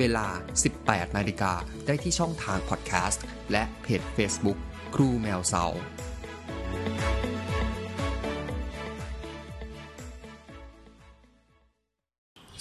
[0.00, 0.28] เวลา
[0.72, 1.52] 18 นาฬิกา
[1.86, 4.58] ได้ที่ช่องทางพอดแคสต์และเพจ Facebook
[4.94, 5.64] ครูแมวเซา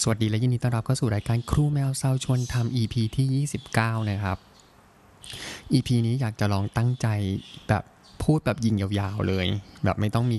[0.01, 4.37] สวัสดีและยินดีต้อนรับเข้าสู่รายการครูแมวเซาชวนทำ EP ที่ 29 นะครับ
[5.73, 7.07] EP นี้อยากจะลองตั้งใจ
[7.67, 7.83] แบบ
[8.23, 9.45] พูดแบบยิงยาวๆเลย
[9.83, 10.37] แบบไม่ต้องมี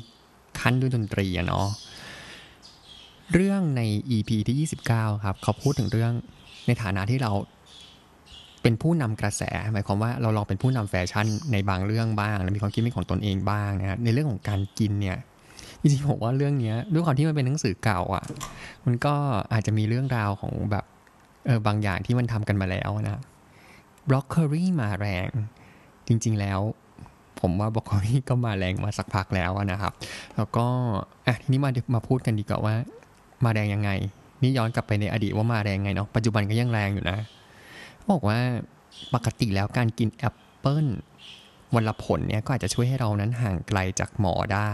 [0.61, 1.67] ขั้นด้วยดนตรีอะเนาะ
[3.33, 3.83] เรื่องใน
[4.17, 6.15] EP ที่ 29 ครับ เขาพูดถึงเรื่อง
[6.67, 7.33] ในฐานะที่เรา
[8.63, 9.43] เป็นผู้นำกระแส
[9.73, 15.19] หมายความว่าเราลองเป็นผู้นำแฟชั่นในบางเรื่องบ้าง และมีความคิดเป็นของตนเองบ้างนะในเรื่องของการกินเนี่ย
[15.81, 18.25] จริงๆผมว่าเรื่องนี้ด้วยความที่มันเป็นหนังสือเก่าอะ
[18.87, 19.15] มันก็
[19.53, 20.85] อาจจะมีเรื่องราวของแบบ
[21.47, 23.21] เออบางอย่างที่มันทำกันมาแล้วนะ
[24.09, 25.29] บล็อกเกอรี่มาแรง
[26.09, 26.61] จริง ๆ แล้ว
[27.41, 29.93] ผมว่าบล็อกเกอรี่ก็มาแรงมาสักพักแล้วนะครับ
[30.37, 30.67] แล้วก็
[31.27, 32.75] อะทีนี้มามาพูดกันดีกว่าว่า
[33.45, 33.91] มาแรงยังไง
[34.43, 37.19] นี่ย้อนกลับไปในอดีตว่ามาแรงไงเนาะปัจจุบันก็ยังแรงอยู่นะ
[38.11, 38.39] บอกว่า
[39.15, 40.87] ปกติแล้วการกินแอปเปิ้ล
[41.75, 44.71] วันละผลเนี่ยก็อาจจะช่วยให้เรานั้นห่างไกลจากหมอได้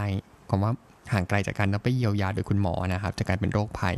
[0.49, 0.71] คำว่า
[1.13, 3.95] ห่างไกลจากการไปเยียวยาโดยคุณหมอนะครับจากการเป็นโรคภัย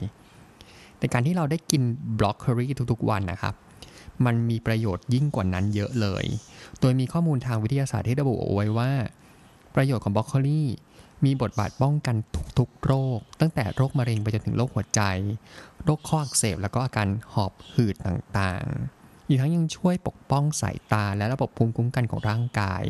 [0.97, 1.81] แต่การที่เราได้กิน
[2.19, 3.53] บล็อกเกอรี่ทุกๆวันนะครับ
[4.25, 6.25] มันมีประโยชน์ยิ่งกว่านั้นเยอะเลย
[6.79, 8.89] โดยมีข้อมูลทางวิทยาศาสตร์ที่ระบุเอาไว้ว่า
[9.75, 10.67] ประโยชน์ของบล็อกเกอรี่
[11.25, 12.15] มีบทบาทป้องกัน
[12.59, 15.01] ทุกๆโรค ตั้งแต่โรคมะเร็งไปจนถึงโรคหัวใจ
[15.83, 22.83] โรคข้ออักเสบแล้วก็อาการหอบหืดต่างๆ อีกทั้งยังช่วยปกป้องสายตาและระบบภูมิคุ้มกันของร่างกาย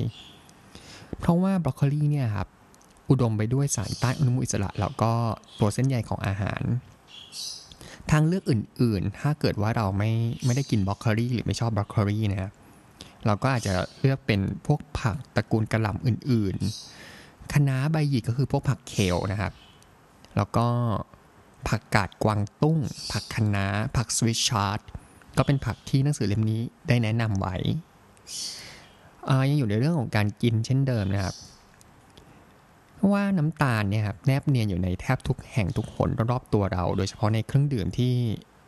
[1.20, 2.48] เพราะว่าบรอกโคลีเนี่ยครับ
[3.10, 5.12] อุดมไปด้วยสารต้านอนุมูลอิสระ แล้วก็
[5.60, 6.62] ตัวเส้นใยของอาหาร
[8.12, 10.12] ทางเลือกอื่นๆ ถ้าเกิดว่าเราไม่
[10.46, 12.52] ไม่ได้กินบรอกโคลีหรือไม่ชอบบรอกโคลีนะครับ
[13.26, 17.19] เราก็อาจจะเลือกเป็นพวกผักตระกูลกระหล่ำอื่นๆ
[17.54, 19.54] คะน้าใบหยิกก็คือพวกผักเคลนะครับ
[20.36, 20.68] แล้วก็
[21.68, 22.78] ผักกาดกวางตุ้ง
[23.12, 23.66] ผักคะน้า
[23.98, 24.80] ผักสวิชชาร์ด
[25.38, 27.56] ก็เป็นผักที่หนังสือเล่มนี้ได้แนะนำไว้
[29.50, 31.36] ยังอยู่ในเรื่องของการกินเช่นเดิมนะครับ
[32.96, 38.14] เพราะว่าน้ำตาลเนี่ยครับแนบเนียนอยู่ในแทบทุกแห่งทุกหนรอบตัวเรา โดยเฉพาะในเครื่องดื่มที่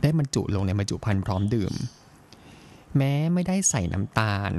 [0.02, 1.74] ได้บรรจุลงในบรรจุภัณฑ์พร้อมดื่ม
[2.98, 4.54] แม้ไม่ได้ใส่น้ำตาล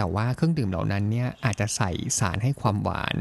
[0.00, 3.16] แต่ว่าเครื่องดื่มเหล่านั้นเนี่ยอาจจะใส่สารให้ความหวาน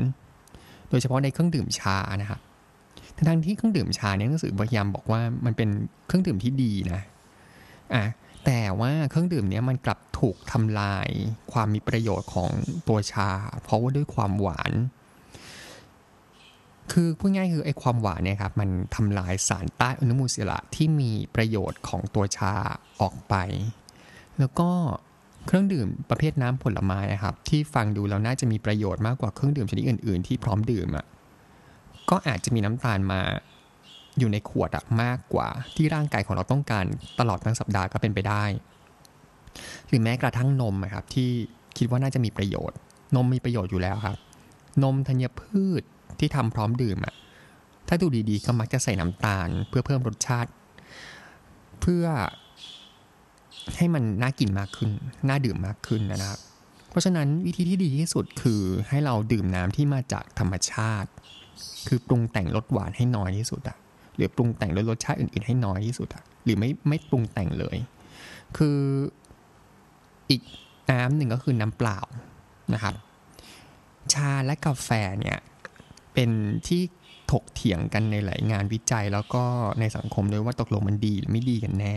[0.89, 2.41] โดยเฉพาะในเครื่องดื่มชานะครับ
[3.15, 5.69] ทั้งที่เครื่องดื่มชาเนี่ยหนังสือพยายามบอกว่ามันเป็น
[6.07, 7.01] เครื่องดื่มที่ดีนะ
[7.93, 8.05] อะ
[8.45, 11.07] แต่ว่าเครื่องดื่มเนี้ยมันกลับถูกทำลาย
[11.51, 12.51] ความมีประโยชน์ของ
[12.87, 13.29] ตัวชา
[13.63, 14.71] เพราะว่าด้วยความหวาน
[16.91, 22.53] คือพูดง่ายคือไอ้ความหวานเนี่ยครับมันทำลายสารใต้อนุมูลอิสระที่มีประโยชน์ของตัวชา
[23.01, 23.35] ออกไป
[24.39, 24.69] แล้วก็
[25.47, 31.05] เครื่องดื่มประเภทน้ำผลไม้นะครับ ที่ฟังดูแล้วน่าจะมีประโยชน์มากกว่าเครื่องดื่มชนิดอื่น ๆ ที่พร้อมดื่มอะ่ะ
[32.09, 33.21] ก็อาจจะมีน้ำตาลมา
[34.19, 36.85] อยู่ในขวดอะมากกว่าที่ร่างกายของเราต้องการ
[37.19, 38.43] ตลอดทั้งสัปดาห์ก็เป็นไปได้
[39.87, 41.29] หรือแม้กระทั่งนมครับที่
[41.77, 42.77] คิดว่าน่าจะมีประโยชน์
[43.15, 44.17] นมมีประโยชน์อยู่แล้วครับ
[44.83, 45.81] นมธัญพืช
[46.19, 47.13] ที่ทำพร้อมดื่มอะ
[47.87, 50.51] ถ้าดูดีๆก็มักจะใส่น้ำตาล เพื่อเพิ่มรสชาติ
[51.81, 52.05] เพื่อ
[53.75, 54.91] ให้มันน่ากินมากขึ้น
[55.29, 56.39] น่าดื่มมากขึ้นนะครับ
[56.89, 61.09] เพราะฉะนั้นวิธีที่ดีที่สุดคือให้เราดื่มน้ำที่มาจากธรรมชาติ
[61.87, 63.77] คือปรุงแต่งรสหวานให้น้อยที่สุดอะ
[64.15, 67.77] หรือปรุงแต่งด้วยรสชาติอื่นๆให้น้อยที่สุดอะหรือไม่ไม่ปรุงแต่งเลย
[68.57, 68.79] คือ
[70.29, 70.41] อีก
[70.91, 71.99] น้ำหนึ่งก็คือน้ำเปล่า
[72.73, 72.95] นะครับ
[74.13, 74.89] ชาและกาแฟ
[75.19, 75.37] เนี่ย
[76.13, 76.29] เป็น
[76.67, 76.81] ที่
[77.31, 79.43] ถกเถียงกันในหลายงานวิจัย แล้วก็
[79.79, 81.95] ในสังคมด้วยว่าตกลงมันดีหรือไม่ดีกันแน่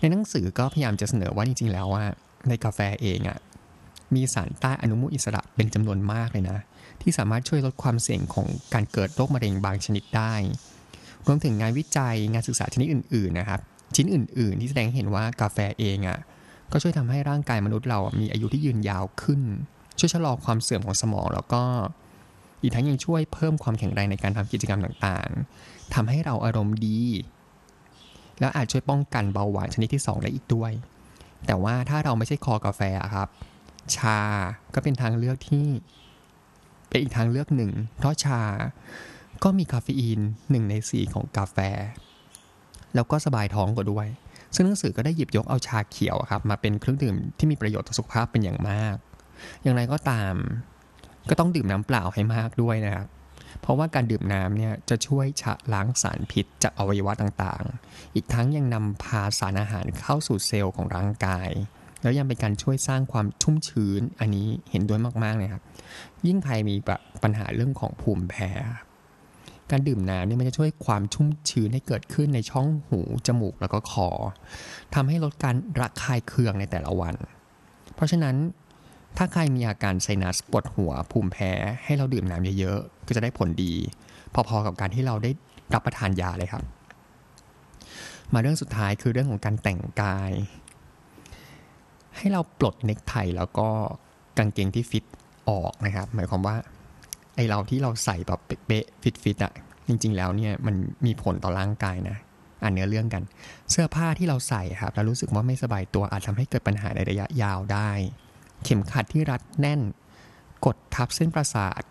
[0.00, 2.04] ในหนังสือก็พยายามจะเสนอว่าจริงๆแล้วว่า
[2.48, 3.38] ในกาแฟเองอะ่ะ
[4.14, 6.58] มีสารต้านอนุมูลอิสระเป็นจำนวนมากเลยนะ
[7.02, 10.34] ที่สามารถช่วยลดความเสี่ยงของการเกิดโรคมะเร็งบางชนิดได้
[11.26, 13.60] รวมถึงงานวิจัยงานศึกษาชนิดอื่นๆนะครับ
[13.94, 16.18] ชิ้นอื่น ๆ ที่แสดงเห็นว่ากาแฟเองอะ่ะ
[16.72, 19.42] ก็ช่วยทำให้ร่างกายมนุษย์เรามีอายุที่ยืนยาวขึ้น
[19.98, 21.62] ช่วยชะลอความเสื่อมของสมองแล้วก็
[22.62, 27.00] อีกทั้งยังช่วยเพิ่มความแข็งแรงในการทำกิจกรรมต่างๆทำให้เราอารมณ์ดี
[28.40, 30.72] แล้วอาจช่วยป้องกันเบาหวานชนิดที่ 2 ได้อีกด้วย
[31.46, 32.80] แต่ว่าถ้าเราไม่ใช่คอกาแฟ
[33.14, 33.28] ครับ
[33.96, 34.18] ชา
[34.74, 35.66] ก็เป็นทางเลือกที่
[36.88, 38.42] เป็นอีกทางเลือกหนึ่ง เพราะชา
[39.44, 41.58] ก็มีคาเฟอีน1ใน4 ของกาแฟ
[42.94, 44.06] แล้วก็สบายท้องกว่าด้วย
[44.54, 48.96] ซึ่งหนังสือก็ได้หยิบยกเอาชาเขียวครับ มาเป็นเครื่องดื่มที่มีประโยชน์ต่อสุขภาพเป็นอย่างมาก
[49.62, 50.34] อย่างไรก็ตาม
[51.28, 53.06] ก็ต้องดื่มน้ำเปล่าให้มากด้วยนะครับ
[53.60, 61.50] เพราะว่าการดื่มน้ำเนี่ยจะช่วยชะล้างสารพิษจากอวัยวะต่างๆ อีกทั้งยังนำพาสารอาหารเข้าสู่เซลล์ของร่างกาย
[62.02, 65.62] แล้วยังเป็นการช่วยสร้างความชุ่มชื้น อันนี้เห็นด้วยมากๆเลยครับ
[66.26, 66.76] ยิ่งใครมี
[67.22, 68.50] ปัญหาเรื่องของภูมิแพ้
[69.70, 74.08] การดื่มน้ำเนี่ยมันจะช่วยความชุ่มชื้นให้เกิดขึ้นในช่องหู จมูกแล้วก็คอ
[74.94, 77.14] ทำให้ลดการระคายเคืองในแต่ละวัน
[77.94, 78.36] เพราะฉะนั้น
[79.16, 81.52] ถ้าใครมีอาการไซนัสปวดหัวภูมิแพ้
[81.84, 83.72] ให้เราดื่มน้ำเยอะๆ ก็จะได้ผลดี
[84.48, 85.30] พอๆกับการที่เราได้
[85.74, 86.62] รับประทานยาเลยครับ
[88.32, 90.32] มาเรื่องสุดท้ายคือเรื่องของการแต่งกาย
[92.16, 93.68] ให้เราปลดเน็กไทแล้วก็
[94.38, 95.04] กางเกงที่ฟิต
[95.48, 96.56] ออกนะครับ หมายความว่า
[97.36, 99.52] ไอเราที่เราใส่แบบเป๊ะฟิตฟิตอะ
[99.88, 100.74] จริง ๆ แล้วเนี่ยมัน
[101.06, 102.16] มีผลต่อร่างกายนะ
[102.62, 103.22] อ่านเนื้อเรื่องกัน
[103.70, 107.90] เสื้อผ้าที่เราใส่ครับ แล้วรู้สึกว่าไม่สบายตัวอาจทำให้เกิดปัญหาในระยะยาวได้
[108.66, 109.80] เข็มขัดที่รัดแน่น
[110.64, 111.82] กดทับเส้นประสาท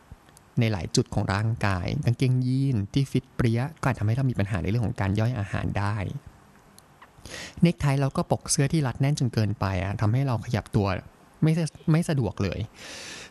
[0.60, 5.96] ในหลายจุดของร่างกาย กางเกงยีนที่ฟิตเปรี้ยก็อาจทำให้เรามีปัญหาในเรื่องของการย่อยอาหารได้
[7.62, 10.88] เนคไทแล้วก็ปกเสื้อที่รัดแน่นจนเกินไปอะทำให้เราขยับตัว
[11.44, 11.54] ไม่
[11.92, 12.60] ไม่สะดวกเลย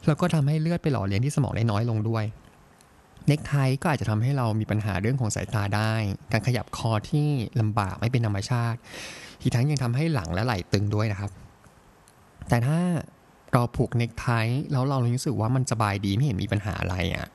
[0.06, 2.24] แล้วก็ทำให้เลือดไปหล่อเลี้ยงที่สมองได้น้อยลงด้วย
[3.26, 5.92] เน็กไทก็อาจจะทำให้เรามีปัญหาเรื่องของสายตาได้
[6.32, 7.28] การขยับคอที่
[7.60, 8.78] ลำบากไม่เป็นธรรมชาติ
[9.42, 11.30] อีกทั้งยังทำให้หลังและไหล่ตึงด้วยนะครับ
[12.48, 12.78] แต่ถ้า
[13.54, 14.26] เราผูกเน็กไท
[14.72, 17.26] แล้วเรารู้สึกว่ามันสบายดีไม่เห็นมีปัญหาอะไรอะ่ะ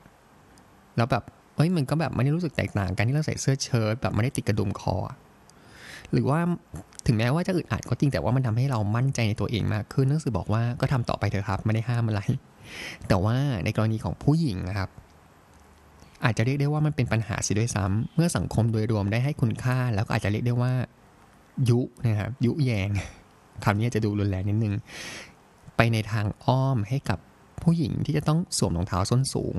[0.96, 1.24] แล้วแบบ
[1.56, 4.96] เอ้ยมันก็แบบไม่ได้รู้สึกแตกต่างกันที่เราใส่เสื้อเชิ้ตแบบไม่ได้ติดกระดุมคอ
[6.12, 6.40] หรือว่า
[7.06, 12.20] ถึงแม้ว่าจะอึดอัดก็จริงแต่ว่ามันทำให้เรามั่นใจในตัวเองมากขึ้นหนังสือบอกว่าก็ทำต่อไปเถอะครับไม่ได้ห้ามอะไร
[13.08, 13.34] แต่ว่า
[13.64, 14.88] ในกรณีของผู้หญิงนะครับ
[16.24, 20.72] อาจจะเรียกได้ว่ามันเป็นปัญหาสิด้วยซ้ำเมื่อสังคมโดยรวมได้ให้คุณค่า แล้วก็อาจจะเรียกได้ว่า
[21.68, 22.90] ยุนะครับยุแยง
[23.64, 24.74] คำนี้จะดูรุนแรงนิดนึง
[25.82, 27.18] ไปในทางอ้อมให้กับ
[27.62, 29.56] ผู้หญิงที่จะต้องสวมรองเท้าส้นสูง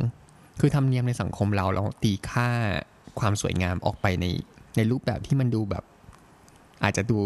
[0.59, 2.49] คือธรรมเนียมในสังคมเราเราตีค่า
[3.19, 4.25] ความสวยงามออกไปใน
[4.75, 5.83] ในรูปแบบที่มันดูแบบ
[6.83, 7.19] อาจจะดู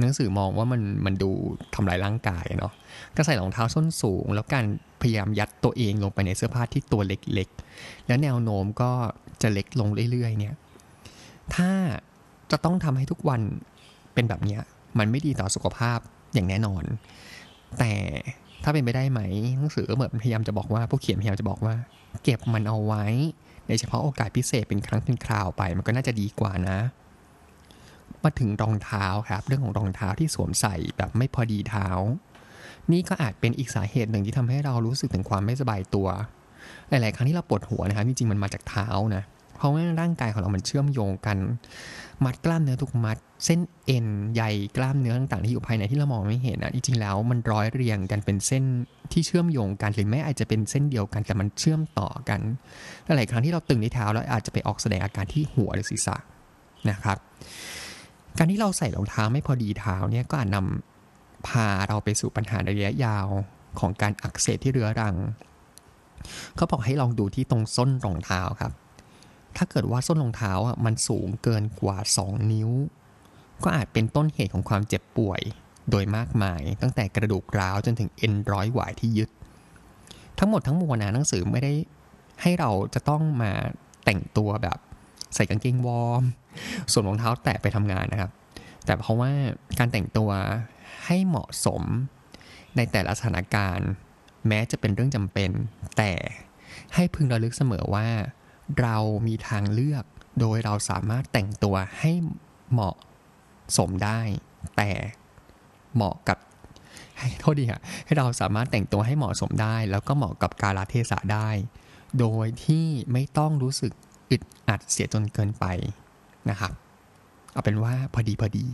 [0.00, 1.30] หนังสือมองว่ามันมันดู
[1.74, 2.72] ทำลายร่างกายเนาะ
[3.16, 4.64] ก็ใส่รองเท้าส้นสูง แล้วการ
[5.00, 8.92] พยายามยัดตัวเองลงไปในเสื้อผ้าที่ตัวเล็กๆ แล้วแนวโน้มก็
[9.42, 10.54] จะเล็กลงเรื่อยๆ เนี่ย
[11.54, 11.70] ถ้า
[12.50, 13.40] จะต้องทำให้ทุกวัน
[14.14, 14.62] เป็นแบบเนี้ย
[14.98, 15.98] มันไม่ดีต่อสุขภาพ
[16.34, 16.84] อย่างแน่นอน
[17.78, 17.92] แต่
[18.64, 19.20] ถ้าเป็นไปได้ไหม
[19.58, 21.74] หนังสือก็เหมือนพยายามจะบอกว่าผู้เขียนพยายามจะบอกว่า
[22.22, 23.04] เก็บมันเอาไว้
[23.68, 26.78] ในเฉพาะโอกาสพิเศษเป็นครั้งเป็นคราวไป มันก็น่าจะดีกว่านะ
[28.24, 31.88] มาถึงรองเท้าครับ เรื่องของรองเท้าที่สวมใส่แบบไม่พอดีเท้า
[32.92, 36.08] นี่ก็อาจเป็นอีกสาเหตุหนึ่งที่ทำให้เรารู้สึกถึงความไม่สบายตัว
[36.88, 38.86] หลาย ๆ ครั้งที่เราปวดหัวนะครับจริงๆมันมาจากเท้า
[39.16, 39.22] นะ
[39.64, 41.38] ราะว่าร่างกายของเรามันเชื่อมโยงกัน
[42.24, 44.42] มัดกล้ามเนื้อทุกมัด เส้นเอ็นใย
[44.76, 48.64] กล้ามเนื้อต่างๆที่อยู่ภายในที่เรามองไม่เห็นนะจริงๆแล้วมันร้อยเรียงกันเป็นเส้น
[49.12, 52.40] ที่เชื่อมโยงกันหรือแม้อาจจะเป็นเส้นเดียวกันแต่มันเชื่อมต่อกัน
[53.06, 56.16] หลายครั้งที่เราตึงที่เท้าแล้วอาจจะไปออกแสดงอาการที่หัวหรือศีรษะ
[56.90, 57.18] นะครับ
[58.38, 63.26] การที่เราใส่รองเท้าไม่พอดีเท้าเนี่ยก็อาจนำพาเราไปสู่ปัญหาระยะยาว
[63.80, 65.16] ของการอักเสบที่เรื้อรัง
[66.56, 68.72] เขาบอกให้ลองดูที่ตรงส้นรองเท้าครับ
[69.56, 72.70] ถ้าเกิดว่าส้นรองเท้าอะมันสูงเกินกว่า 2 นิ้ว
[73.64, 75.40] ก็อาจเป็นต้นเหตุของความเจ็บป่วย
[75.90, 79.30] โดยมากมาย ตั้งแต่กระดูกร้าวจนถึงเอ็นร้อยหวายที่ยึด
[80.38, 81.72] ทั้งหมดทั้งมวลนะหนังสือไม่ได้
[82.42, 83.52] ให้เราจะต้องมา
[84.04, 84.78] แต่งตัวแบบ
[85.34, 86.22] ใส่กางเกงวอร์ม
[86.92, 88.30] ส่วนรองเท้าแตะไปทำงานนะครับ
[88.84, 89.30] แต่เพราะว่า
[89.78, 90.30] การแต่งตัว
[91.06, 91.82] ให้เหมาะสม
[92.76, 93.88] ในแต่ละสถานการณ์
[94.48, 95.50] แม้จะเป็นเรื่องจำเป็น
[95.96, 96.12] แต่
[96.94, 98.06] ให้พึงระลึกเสมอว่า
[98.80, 100.04] เรามีทางเลือก
[100.40, 102.12] โดยเราสามารถแต่งตัวให้
[102.72, 102.96] เหมาะ
[103.78, 104.20] สมได้
[104.76, 104.90] แต่
[105.94, 106.38] เหมาะกับ
[107.18, 111.48] ให้โทษดีค่ะให้เราสามารถแต่งตัวให้เหมาะสมได้ แล้วก็เหมาะกับกาลเทศะได้
[112.20, 113.92] โดยที่ไม่ต้องรู้สึก
[114.30, 115.66] อึดอัดเสียจนเกินไป
[116.50, 116.72] นะครับ
[117.52, 118.66] เอาเป็นว่าพอดีพอดี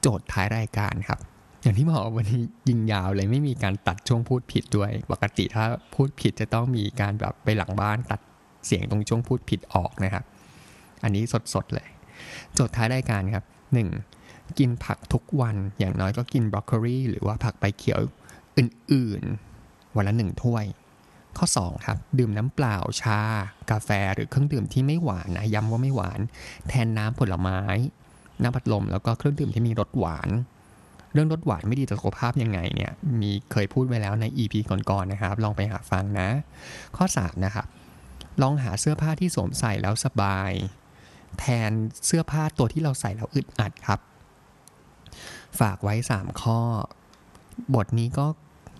[0.00, 1.18] โจทย์ท้ายรายการครับ
[1.62, 8.20] อย่างที่บอกวันนี้ยิงยาวเลยไม่มีการตัดช่วงพูดผิดด้วย ปกติถ้าพูดผิดจะต้องมีการแบบไปหลังบ้านตัด
[8.66, 10.24] เสียงตรงช่วงพูดผิดออกนะครับ
[11.04, 11.22] อันนี้
[11.54, 11.88] สดๆเลย
[12.56, 13.44] จทย์ท้ายรายการครับ
[14.00, 14.58] 1.
[14.58, 17.98] กินผักทุกวันอย่างน้อยก็กินบรอกโคลีหรือว่าผักใบเขียว
[18.58, 20.64] อื่นๆ วันละหนึ่งถ้วย
[21.38, 23.20] ข้อ 2 ครับ ดื่มน้ำเปล่าชา
[23.70, 26.20] กาแฟหรือเครื่องดื่มที่ไม่หวานนะย้ำว่าไม่หวาน
[26.68, 27.60] แทนน้ำผลไม้
[28.42, 30.30] น้ำพัดลมแล้วก็เครื่องดื่มที่มีรสหวาน
[31.12, 36.28] เรื่องรสหวานไม่ดีต่อสุขภาพยังไงเนี่ยมีเคยพูดไว้แล้วใน EP ก่อนๆนะครับ ลองไปหาฟังนะ
[36.96, 37.66] ข้อ 3 นะครับ
[38.42, 40.52] ลองหาเสื้อผ้าที่สวมใส่แล้วสบาย
[41.38, 41.70] แทน
[42.06, 44.00] เสื้อผ้าตัวที่เราใส่แล้วอึดอัดครับ
[45.60, 46.58] ฝากไว้ 3 ข้อ
[47.74, 48.26] บทนี้ก็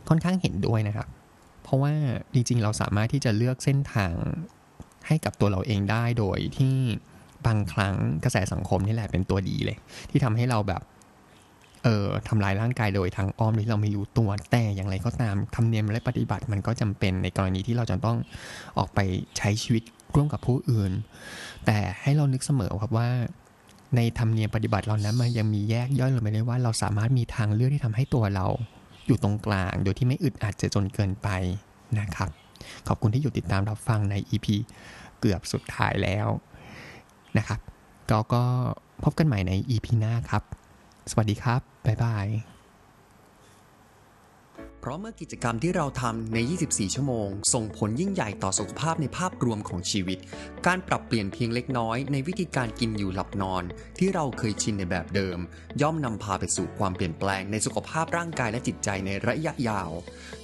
[0.08, 1.08] ค่อนข้างเห็นด้วยนะครับ
[1.62, 1.92] เพราะว่า
[2.34, 4.12] จริงๆ เราสามารถที่จะเลือกเส้นทาง
[5.06, 6.76] ให้กับตัวเราเองได้โดยที่
[7.46, 7.94] บางครั้ง
[8.24, 9.76] กระแสสังคมนี่แหละเป็นตัวดีเลย
[10.10, 10.82] ที่ทำให้เราแบบ
[11.82, 18.16] เอ่อทำลายร่างกายโดยทางอ้อมที่เราไม่รู้ตัวแต่อย่างไรก็ตามทำเนียมและปฏิบัติมันก็จำเป็นในกรณีที่เราจะต้อง
[18.78, 18.98] ออกไป
[19.38, 19.82] ใช้ชีวิต
[20.16, 20.92] ร่วมกับผู้อื่น
[21.66, 23.08] แต่ให้เรานึกเสมอครับว่า
[23.96, 28.46] ในธรรมเนียมปฏิบัติเรานั้นมันยังมีแยกย่อยลงไปได้ว่าเราสามารถมีทางเลือกที่ทำให้ตัวเรา
[29.06, 31.28] อยู่ตรงกลาง โดยที่ไม่อึดอัดจะจนเกินไป
[31.98, 32.30] นะครับ
[32.88, 34.46] ขอบคุณที่อยู่ติดตามรับฟังใน EP
[35.20, 36.28] เกือบสุดท้ายแล้ว
[37.38, 37.60] นะครับ
[38.10, 38.42] ก็ก็
[39.04, 40.42] พบกันใหม่ใน EP หน้าครับ
[41.10, 42.26] สวัสดีครับ บ๊ายบาย
[44.80, 50.18] เพราะเมื่อกิจกรรมที่เราทำใน 24 ชั่วโมง ส่งผลยิ่งใหญ่ต่อสุขภาพในภาพรวมของชีวิต
[50.66, 53.64] การปรับเปลี่ยนเพียงเล็กน้อยในวิธีการกินอยู่หลับนอน
[53.98, 55.38] ที่เราเคยชินในแบบเดิม
[55.82, 59.90] ย่อมนำพาไปสู่ความเปลี่ยนแปลงในสุขภาพร่างกายและจิตใจในระยะยาว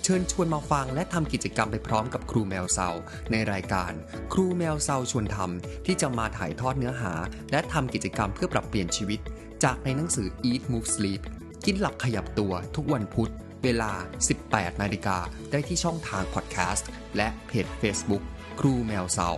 [0.05, 2.89] เชิญชวนมาฟังและทำกิจกรรมไปพร้อมกับครูแมวเซา
[3.31, 3.93] ในรายการ
[4.33, 7.13] ครูแมวเซาชวนทำที่จะมาถ่ายทอดเนื้อหา
[7.51, 9.21] และทำกิจกรรมเพื่อปรับเปลี่ยนชีวิต
[9.65, 11.23] จากในหนังสือ Eat Move Sleep
[11.65, 13.93] กินหลับขยับตัวทุกวันพุธ เวลา
[14.37, 15.19] 18 นาฬิกา
[15.51, 18.23] ได้ที่ช่องทางพอดแคสต์ และเพจ Facebook
[18.61, 19.31] ครูแมวเสา